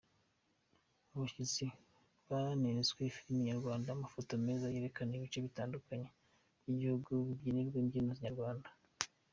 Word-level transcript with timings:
Abashyitsi 1.13 1.63
baneretswe 2.27 3.01
filimi 3.15 3.41
nyarwanda, 3.49 3.87
amafoto 3.91 4.31
meza 4.45 4.73
yerekana 4.75 5.11
ibice 5.17 5.37
bitandukanye 5.45 6.07
by’igihugu, 6.61 7.09
babyinirwa 7.27 7.77
imbyino 7.83 8.13
nyarwanda. 8.25 8.69